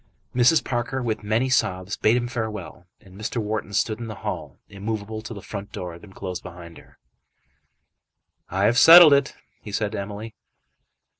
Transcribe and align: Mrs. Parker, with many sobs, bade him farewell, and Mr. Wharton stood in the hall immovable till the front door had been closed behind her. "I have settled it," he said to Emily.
Mrs. 0.35 0.63
Parker, 0.65 1.03
with 1.03 1.21
many 1.21 1.47
sobs, 1.47 1.95
bade 1.95 2.17
him 2.17 2.27
farewell, 2.27 2.87
and 3.01 3.15
Mr. 3.15 3.37
Wharton 3.37 3.71
stood 3.71 3.99
in 3.99 4.07
the 4.07 4.15
hall 4.25 4.57
immovable 4.67 5.21
till 5.21 5.35
the 5.35 5.43
front 5.43 5.71
door 5.71 5.91
had 5.91 6.01
been 6.01 6.11
closed 6.13 6.41
behind 6.41 6.79
her. 6.79 6.97
"I 8.49 8.63
have 8.63 8.79
settled 8.79 9.13
it," 9.13 9.35
he 9.61 9.71
said 9.71 9.91
to 9.91 9.99
Emily. 9.99 10.33